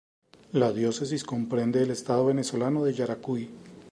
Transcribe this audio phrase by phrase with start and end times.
[0.53, 3.49] La diócesis comprende el estado venezolano de Yaracuy.